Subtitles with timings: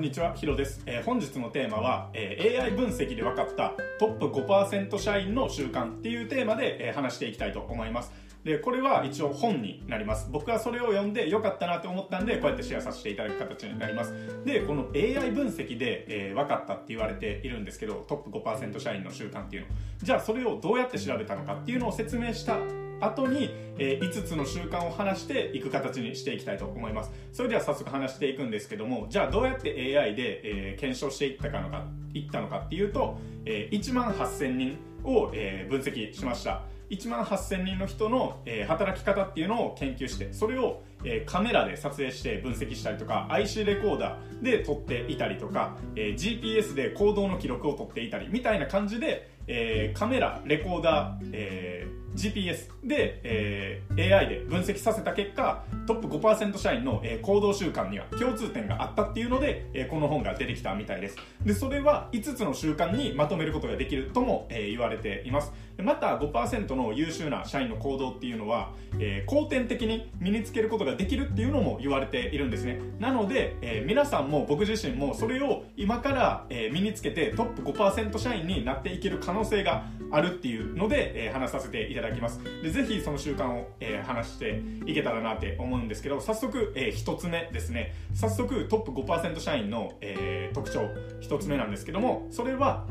[0.00, 0.82] んにちは、ヒロです。
[0.86, 8.10] えー本日のテーマは、えー AI 分析で分かったトップ5%社員の習慣っていうテーマで、えー話していきたいと思います。
[8.42, 10.30] で、これは一応本になります。
[10.32, 14.14] 僕はそれを読んで良かったなって思ったんで、こうやってシェアさせていただく形になります。
[14.46, 19.68] で、この AI 分析で、えー分かったって言われているんですけど、トップ5%社員の習慣っていうの。
[20.02, 22.56] じゃあそれをどうやって調べたのかっていうのを説明した
[23.00, 27.10] 後に、えー5つの習慣を話していく形にしていきたいと思います。
[27.32, 31.84] それでは早速話していくんですけどもじゃあどうやって AI で、えー検証していったかのか
[32.14, 36.62] いったのかっていうと、えー1万8000人を、えー分析しました。
[36.90, 61.16] 1万8000人の人の、えー働き方っていうのを研究してそれを、えーカメラで撮影して分析したりとか IC レコーダーで撮っていたりとか、えー GPS で行動の記録を撮っていたりみたいな感じで、えーカメラレコーダー、えー GPS で、えー AI で分析させた結果トップ5%社員の、えー行動習慣には共通点があったっていうので、えーこの本が出てきたみたいです。
[61.44, 65.52] でそれは5つの習慣にまとめることができるとも、えー言われています。
[65.78, 72.80] また5%の優秀な社員の行動っていうのは、えー後天的に身につけることができるっていうのも言われているんですね。
[72.98, 82.40] なので、えー皆さんも僕自身もそれを今から、えー身につけてトップ5%社員になっていける可可能性があるっていうので、えー話させていただきます。
[82.62, 87.94] でぜひその習慣を、えー話していけたらなって思うんですけど早速、え1つ目ですね。
[88.12, 90.80] 早速トップ5%社員の、えー特徴
[91.20, 92.86] 1つ目なんですけどもそれは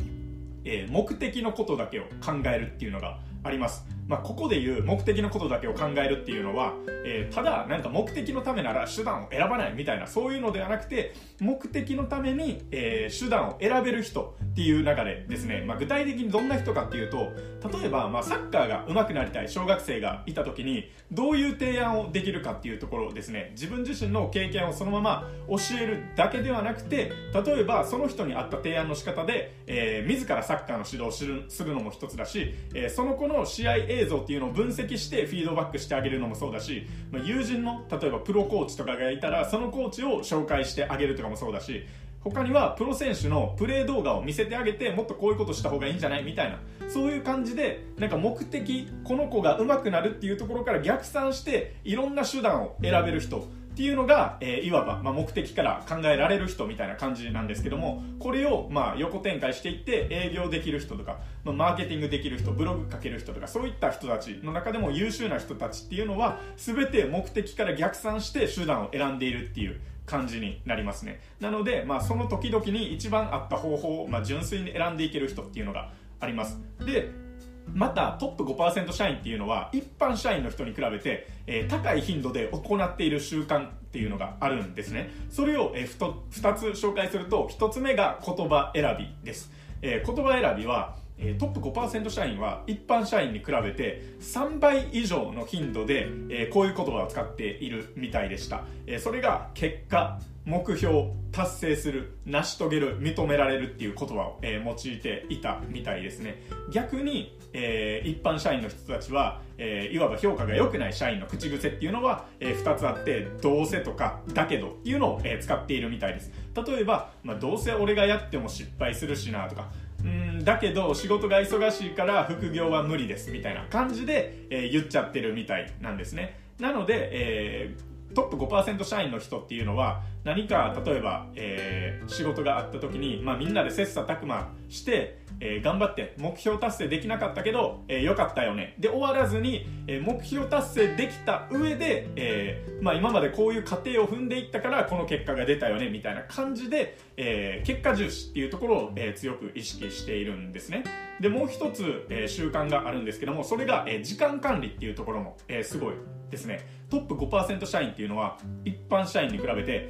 [0.64, 6.73] え目的のことだけを考えるっていうのがあります、まあ、ここで言う目的のことだけを考えるっていうのは、
[7.06, 17.31] えーただなんか目的のためなら手段を選ばないみたいなそういうのではなくて目的のために、えー手段を選べる人っていう流れですね、まあ、具体的にどんな人かっていうと
[17.80, 23.52] 例えば、まあ、サッカーが上手くなりたい小学生がいた時にどういう提案をできるかっていうところですね。
[23.52, 41.85] 自分自身の経験をそのまま教えるだけではなくて例えばその人に合った提案の仕方で、えー自らサッカーの指導をするするのも一つだし、えーその子の試合映像っていうのを分析してフィードバックしてあげるのもそうだし、まあ、友人の例えばプロコーチとかがいたらそのコーチを紹介してあげるとかもそうだし
[42.22, 46.23] 他にはプロ選手のプレー動画を見せてあげてもっとこういうことした方がいいんじゃない？
[46.23, 46.59] みたいな。
[46.89, 53.47] そういう感じでなんか目的この子が上手くなるっていうところから逆算していろんな手段を選べる人。
[53.79, 71.22] っていうのが、えーいわば、まあ、目的から考えられる人みたいな感じなんですけどもこれを、まあ、横展開していって営業できる人とか、まあ、マーケティングできる人ブログ書ける人とかそういった人たちの中でも優秀な人たちっていうのは全て目的から逆算して手段を選んでいるっていう感じになりますね。
[71.39, 76.59] なので、まあ、その時々に一番合った方法を、まあ、純粋に選んでいける人っていうのがあります。
[76.85, 77.28] で
[77.74, 85.12] またトップ5%社員っていうのは一般社員の人に比べて、えー高い頻度で行っている習慣っていうのがあるんですね。
[85.30, 90.96] それを、えーふと2つ紹介すると1つ目が言葉選びです、えー言葉選びは
[91.38, 106.41] トップ5%社員は一般社員に比べて3倍以上の頻度で、えこういう言葉を使っているみたいでした、えそれが結果目標達成する成し遂げる認められるっていう言葉を、え用いていたみたいですね。
[106.72, 116.32] 逆に、えー一般社員の人たちは、えーいわば評価が良くない社員の口癖っていうのは、え2つあってどうせとかだけどっていうのを、えー使っているみたいです。
[116.56, 119.70] 例えば、まあ、どうせ俺がやっても失敗するしなとか
[120.04, 126.40] うんだけど仕事が忙しいから副業は無理ですみたいな感じで、えー言っちゃってるみたいなんですね。
[126.60, 138.75] なので、えートップ5%社員の人っていうのは何か例えば、えー仕事があった時に、まあ、みんなで切磋琢磨して、えー頑張って目標達成できなかったけど、えーよかったよね。
[138.79, 150.83] で終わらずに、えー目標達成できた上で、えーまあ、今までこういう過程を踏んでいったからこの結果が出たよねみたいな感じで、えー結果重視っていうところを、えー強く意識しているんですね。
[151.19, 155.94] でもう一つ、えー習慣があるんですけどもそれが、えー時間管理っていうところも、えーすごい
[156.30, 156.59] ですね。
[156.89, 159.89] トップ5%社員っていうのは一般社員に比べて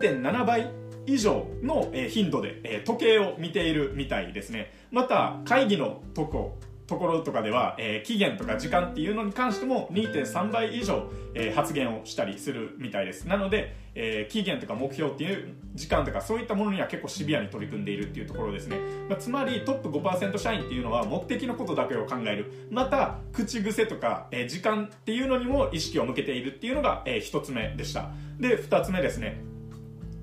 [0.00, 4.72] 1.7倍以上のえ頻度で時計を見ているみたいですね。
[4.90, 13.26] また会議のとこところとかでは、えー期限とか時間っていうのに関しても2.3倍以上、えー発言をしたりするみたいです。
[13.26, 18.76] なので、えー期限とか目標っていう時間とかそういったものには結構シビアに取り組んでいるっていうところですね、
[19.08, 22.68] まあ、つまりトップ5%社員っていうのは目的のことだけを考える。
[22.70, 28.10] また口癖とか、え時間っていうのにも意識を向けているっていうのが、え1つ目でした。
[28.38, 29.51] で2つ目ですね。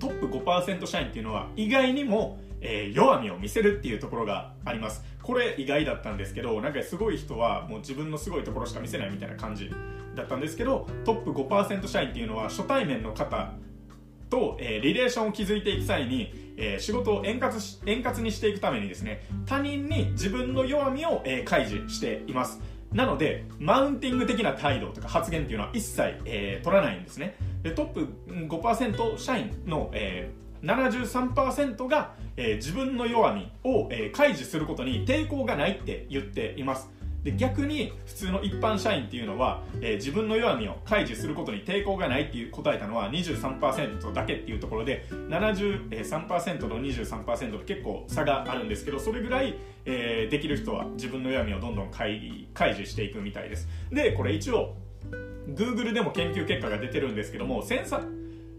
[0.00, 5.04] トップ5%社員っていうのは意外にも、えー弱みを見せるっていうところがあります。
[5.22, 9.70] これ意外だったんですけどなんかすごい人はもう自分のすごいところしか見せないみたいな感じ
[10.16, 13.52] だったんですけどトップ5%社員っていうのは初対面の方
[14.28, 22.60] と、えー、リレーションを築いていく際に、えー、仕事を円滑し円滑にしていくためにですね他人に自分の弱みを、えー、開示しています。
[22.92, 27.36] なのでマウンティング的な態度とか発言っていうのは一切、えー、取らないんですね。
[27.62, 36.88] でトップ5%社員の、えー、73%が、えー、自分の弱みを、えー、開示することに抵抗がないって言っています。
[37.22, 53.68] で逆に普通の一般社員っていうのは、えー、自分の弱みを開示することに抵抗がないっていう答えたのは23%だけっていうところで73%と23%と結構差があるんですけどそれぐらい、えー、できる人は自分の弱みをどんどん開開示していくみたいです。
[53.92, 54.76] でこれ一応
[55.54, 58.00] Google でも研究結果が出てるんですけどもセンサ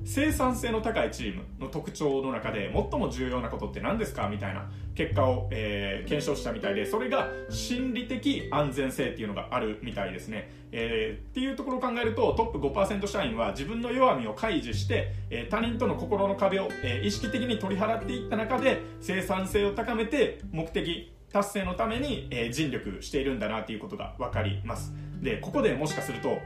[0.03, 24.93] 生産性の高いチームの特徴の中で最も重要なことって何ですかみたいな結果を、えー、検証したみたいでそれが心理的安全性っていうのがあるみたいですね、えー、っていうところを考えるとトップ5%社員は自分の弱みを開示して、えー、他人との心の壁を、え意識的に取り払っていった中で生産性を高めて目的達成のために、え尽力しているんだなっていうことが分かります。
[25.21, 26.39] でここでもしかすると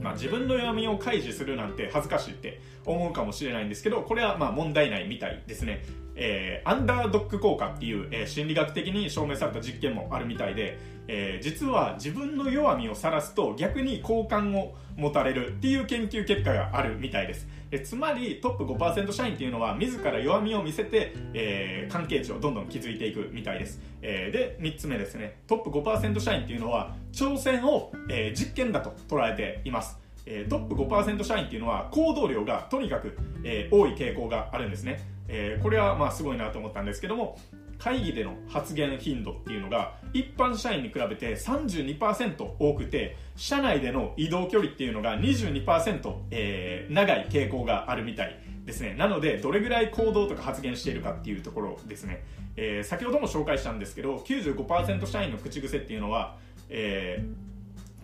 [0.00, 5.84] まあ、自分の弱みを開示するなんて恥ずかしいって思うかもしれないんですけどこれはま問題ないみたいですね、
[6.16, 10.78] えー、アンダードック効果っていう、えー、心理学的に証明された実験もあるみたいで、
[11.08, 17.46] えー、実は自分の弱みを晒すと逆に好感を持たれるっていう研究結果があるみたいです。
[17.70, 25.38] えつまりトップ5%社員っていうのは自ら弱みを見せて、えー、関係値をどんどん築いていくみたいです、えー、で3つ目ですね。
[25.46, 29.98] トップ5%社員っていうのは挑戦を、えー、実験だと捉えています。
[30.28, 37.38] え、トップ5%社員っていうのは行動量がとにかく、えー、多い傾向があるんですね、えー、これはまあすごいなと思ったんですけども
[37.78, 48.94] 会議での発言頻度っていうのが一般社員に比べて32%多くて社内での移動距離っていうのが22%、えー、長い傾向があるみたいですね。
[48.94, 52.24] なのでどれぐらい行動とか発言しているかっていうところですね、
[52.56, 56.36] えー、先ほども紹介したんですけど95%社員の口癖っていうのは、
[56.70, 57.45] えー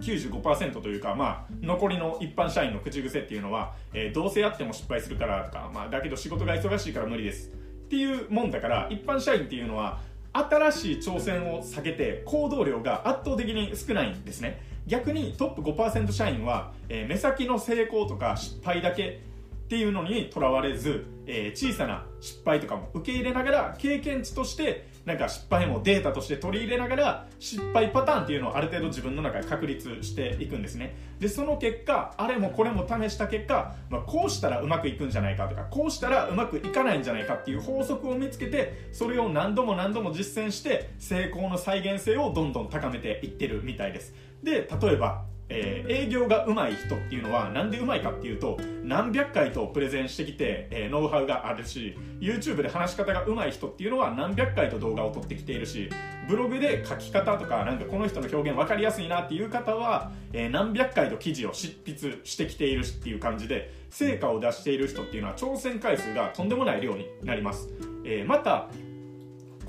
[0.02, 7.48] 95%というか、まあ、残りの一般社員の口癖っていうのは、えー、どうせやっても失敗するからとか、まあ、だけど仕事が忙しいから無理です。
[7.48, 7.50] っ
[7.88, 10.00] ていうもんだから一般社員っていうのは
[10.32, 14.62] 新しい挑戦を避けて行動量が圧倒的に少ないんですね。
[14.86, 19.20] 逆にトップ5%社員は、えー、目先の成功とか失敗だけ
[19.64, 30.94] っていうのにとらわれず、えー、小さな失敗とかも受け入れながら経験値としてなんか失敗もデータとして取り入れながら失敗パターンっていうのをある程度自分の中で確立していくんですね。
[31.18, 44.14] でその結果あれもこれも試した結果、まあ、こうしたらうまくいくんじゃないかとかこうしたらうまくいかないんじゃないかっていう法則を見つけてそれを何度も何度も実践して成功の再現性をどんどん高めていってるみたいです。
[44.42, 55.90] で例えばえー、営業が上手い人っていうのはなんで上手いかっていうと何百回とプレゼンしてきて、えー、ノウハウがあるし YouTube で話し方が上手い人っていうのは何百回と動画を撮ってきているし
[56.26, 67.68] ブログで書き方とかなんかこの人の表現分かりやすいなっていう方は、えー、何百回と記事を執筆してきているしっていう感じで成果を出している人っていうのは挑戦回数がとんでもない量になります、
[68.04, 68.68] えまた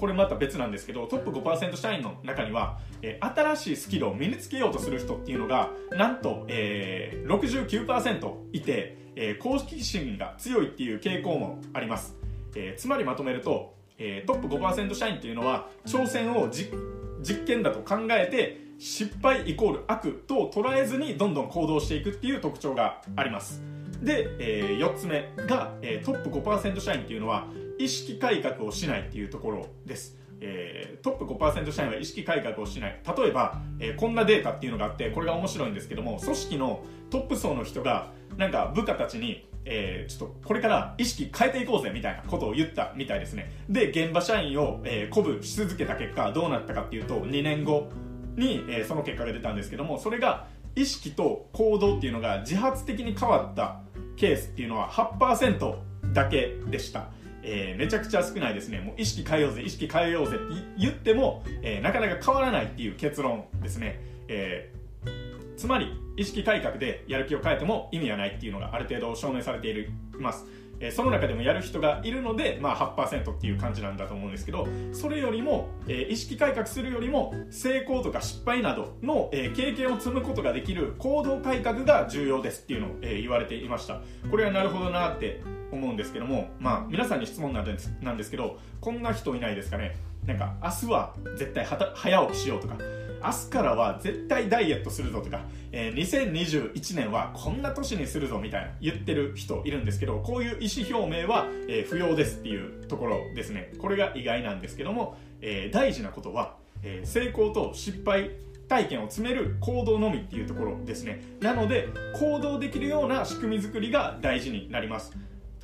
[0.04, 12.18] これまた別なんですけどトップ5%社員の中には、えー、新しいスキルを身につけようとする人っていうのがなんと、えー、69%いて、えー、公式心が強いっていう傾向もあります、
[12.54, 23.64] えー、つまりまとめると、えー、トップ5%社員っていうのは挑戦を実験だと考えて失敗イコール悪と捉えずにどんどん行動していくっていう特徴があります。
[24.02, 27.48] で、えー、4つ目が、えー、トップ5%社員っていうのは
[27.80, 30.18] 意識改革をしないっていうところです。
[30.46, 33.00] えー、トップ5%社員は意識改革をしない。
[33.18, 43.52] 例えば、えー、こんなデータっていうのがあってこれが面白いんですけども組織のトップ層の人がなんか部下たちに、えー、ちょっとこれから意識変えていこうぜみたいなことを言ったみたいですね。
[43.70, 47.90] で現場社員を、えー、鼓舞し続けた結果どうなったかっていうと2年後
[48.36, 53.80] に、えー、その結果が出たんですけどもそれが意識と行動っていうのが自発的に変わった
[54.16, 55.78] ケースっていうのは8%
[56.14, 57.08] だけでした。
[57.44, 58.80] えー、めちゃくちゃ少ないですね。
[58.80, 60.46] もう意識変えようぜ、意識変えようぜって
[60.78, 64.00] 言っても、えー、なかなか変わらないっていう結論ですね。
[64.28, 69.88] えー、つまり、意識改革でやる気を変えても意味はないっていうのがある程度証明されてい
[70.20, 70.46] ます。
[70.80, 84.02] えその中でもやる人がいるので、まあ、8%っていう感じなんだと思うんですけどそれよりも、え意識改革するよりも成功とか失敗などの、え経験を積むことができる行動改革が重要ですっていうのを、え言われていました。
[84.30, 89.96] これはなるほどなって思うんですけども、まあ、皆さんに質問なんですなんですけどこんな人いないですかね。
[90.26, 92.78] なんか明日は絶対早起きしようとか
[93.24, 103.74] 明日からは絶対ダイエットするぞとか、えー、2021年はこんな年にするぞみたいな言ってる人いるんですけど、こういう意思表明は、えー、不要ですっていうところですね。
[103.80, 108.32] これが意外なんですけども、えー、大事なことは、えー、成功と失敗
[108.70, 111.22] 体験を詰める行動のみっていうところですね。
[111.42, 115.12] なので、行動できるような仕組み作りが大事になります。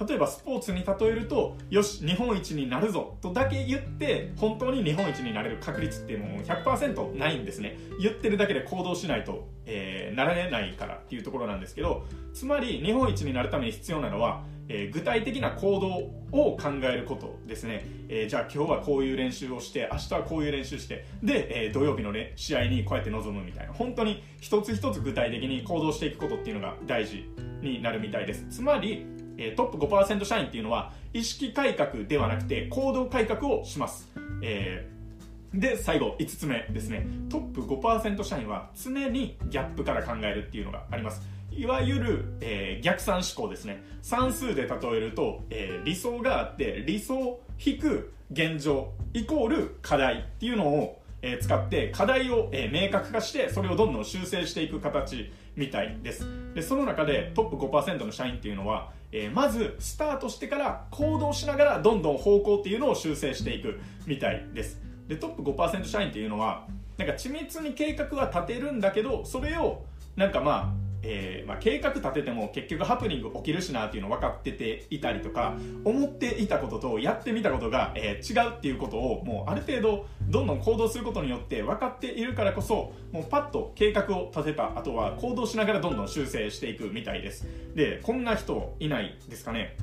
[0.06, 23.74] 例えばスポーツに例えるとよし日本一になるぞとだけ言って本当に日本一になれる確率っていうのも100%ないんですね言ってるだけで行動しないと、えー、なられないからっていうところなんですけどつまり日本一になるために必要なのは、えー、具体的な行動を考えることですね、えー、じゃあ今日はこういう練習をして明日はこういう練習してで、え土曜日の、ね、試合にこうやって臨むみたいな。
[23.74, 27.26] 本当に一つ一つ具体的に行動していくことっていうのが大事
[27.62, 28.46] になるみたいです。
[28.50, 29.06] つまり
[29.38, 34.10] えトップ5%社員っていうのは意識改革ではなくて行動改革をします、
[34.44, 34.88] え、
[35.54, 37.08] で最後5つ目ですね。
[37.30, 41.22] トップ5%社員は常にギャップから考えるっていうのがあります。
[41.52, 43.84] いわゆる、えー、逆算思考ですね。
[44.02, 56.26] 算数で例えると、えー、理想があって理想引く現状イコール課題っていうのをえ使って課題を、え明確化してそれをどんどん修正していく形みたいです。
[56.54, 64.82] でその中でトップ5%の社員っていうのは、え、まずスタートしてから行動しながらどんどん方向っていうのを修正していくみたいです。
[65.08, 69.84] でトップ5%社員っていうのはなんか緻密に計画は立てるんだけどそれを
[70.16, 87.48] なんかまあえー、まあ、計画立てても結局ハプニング起きるしなっていうの分かってていたりとか思っていたこととやってみたことが、えー、違うっていうことをもうある程度どんどん行動することによって分かっているからこそもうパッと計画を立てた後は行動しながらどんどん修正していくみたいです。
[87.76, 89.78] でこんな人いないですかね。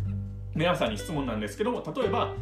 [0.55, 2.35] 皆さんに質問なんですけども例えば、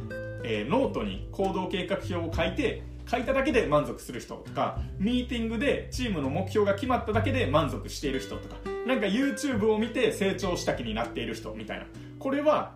[0.45, 8.57] えー、ノートに行動計画表を書いて書いただけで満足する人とかミーティングでチームの目標が決まっただけで満足している人とか
[8.87, 11.87] なんか YouTube を見て成長した気になっている人みたいな。
[12.19, 12.73] これは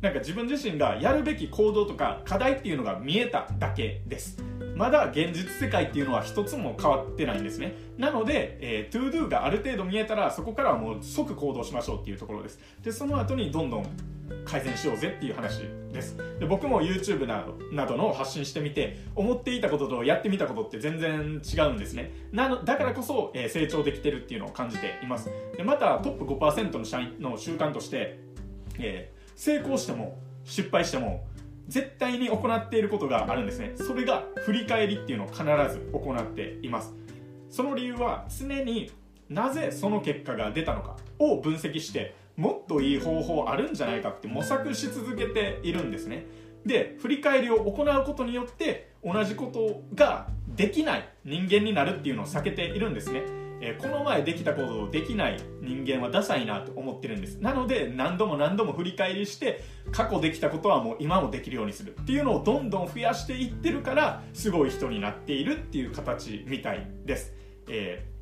[0.00, 4.40] なんか自分自身がやるべき行動とか課題っていうのが見えただけです。
[4.76, 7.74] まだ現実世界っていうのは一つも変わってないんですね。
[7.96, 12.60] なので、えー、 ToDo がある程度見えたらそこからはもう即行動しましょうっていうところです。
[12.82, 13.86] でその後にどんどん
[14.44, 16.16] 改善しようぜっていう話です。
[16.38, 22.12] で僕も YouTube などなどの発信してみて思っていたこととやってみたことって全然違うんですね。
[22.32, 25.30] なのだからこそ、えー、成長できてるっていうのを感じています。
[25.56, 28.20] でまたトップ5%の社員の習慣として、
[28.78, 31.26] えー、成功しても失敗しても
[31.68, 33.72] 絶対に行っていることがあるんですね。
[33.76, 36.94] それが振り返りっていうのを必ず行っています。
[37.50, 38.90] その理由は常に
[39.28, 46.24] なぜその結果が出たのかを分析してもっといい方法あるんじゃないかって模索し続けているんですね。
[46.64, 53.22] で振り返りを行うことによって同じことができない人間になるっていうのを避けているんですね。
[53.60, 57.38] えー、この前できたことをできない人間はダサいなと思ってるんです。
[57.40, 67.34] なので何度も何度も振り返りして過去できたことはもう今もできるようにするっていうのをどんどん増やしていってるからすごい人になっているっていう形みたいです、
[67.68, 68.17] えー、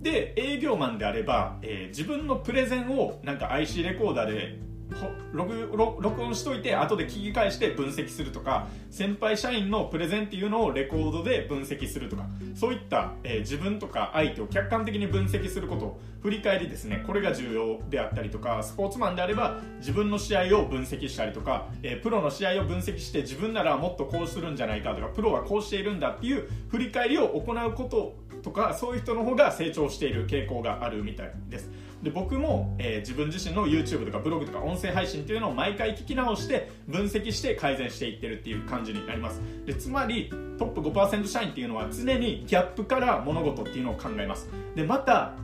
[0.00, 4.70] で営業マンであれば、えー、自分のプレゼンをなんか IC レコーダーで
[5.32, 31.70] 録録音しといて後で聞き返して分析するとか先輩社員のプレゼンっていうのをレコードで分析するとかそういった、えー、自分とか相手を客観的に分析すること振り返りですねこれが重要であったりとかスポーツマンであれば自分の試合を分析したりとか、えー、プロの試合を分析して自分ならもっとこうするんじゃないかとかプロはこうしているんだっていう振り返りを行うこととかそういう人の方が成長している傾向があるみたいです。
[32.02, 39.40] で僕も、えー、自分自身の YouTube とかブログとか音声配信っていうのを毎回聞き直して分析して改善していってるっていう感じになります。
[39.66, 44.48] でつまりトップ5%社員っていうのは常にギャップから物事っていうのを考えます。
[44.74, 45.34] でまた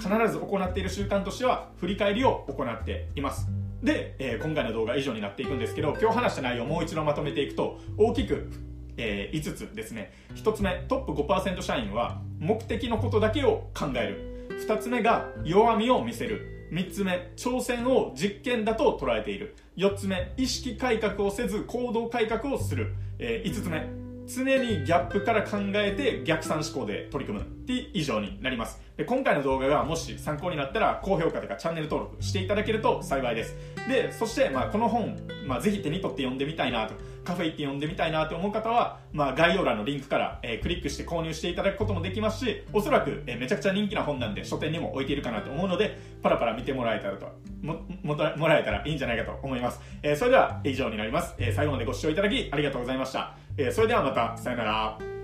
[0.00, 3.48] 必ず行っている習慣としては振り返りを行っています。
[3.82, 8.50] で、えー、今回の動画は以上になっていくんですけど今日話した内容をもう一度まとめていくと大きく
[8.98, 10.12] えー、5つですね。
[10.34, 14.58] 1つ目トップ5%社員は目的のことだけを考える。
[14.66, 16.68] 2つ目が弱みを見せる。
[16.72, 19.56] 3つ目挑戦を実験だと捉えている。
[19.76, 28.80] 4つ目意識改革をせず行動改革をする、えー、5つ目常にギャップから考えて逆算思考で取り組むって以上になります。
[28.96, 33.56] で今回の動画がもし参考になったら高評価とかチャンネル登録していただけると幸いです。
[33.88, 35.16] でそして、まあ、この本、
[35.46, 36.94] まあ、ぜひ手に取って読んでみたいなと
[37.24, 47.26] カフェ行って読んでみたいなと思う方は、まあ、概要欄のリンクから、えー、クリックして購入していただくこともできますしおそらく、えー、めちゃくちゃ人気な本なんで書店にも置いているかなと思うのでパラパラ見てもらえたらと
[47.62, 53.47] もももらえたらいいんじゃないかと思います、えー、それでは以上になります、え最後までご視聴いただきありがとうございました。
[53.60, 55.17] えー、それではまた、さよなら。